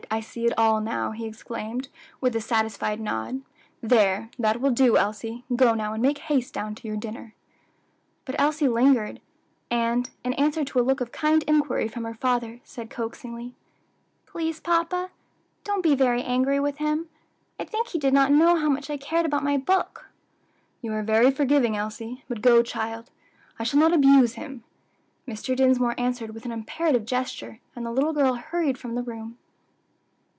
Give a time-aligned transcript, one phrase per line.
[0.13, 1.87] I see it all now," he exclaimed,
[2.19, 3.43] with a satisfied nod.
[3.79, 7.33] "There, that will do, Elsie; go now and make haste down to your dinner."
[8.25, 9.21] But Elsie lingered,
[9.69, 13.55] and, in answer to a look of kind inquiry from her father, said coaxingly,
[14.25, 15.11] "Please, papa,
[15.63, 17.07] don't be very angry with him.
[17.57, 20.09] I think he did not know how much I cared about my book."
[20.81, 23.09] "You are very forgiving, Elsie; but go, child,
[23.57, 24.65] I shall not abuse him,"
[25.25, 25.55] Mr.
[25.55, 29.37] Dinsmore answered, with an imperative gesture, and the little girl hurried from the room.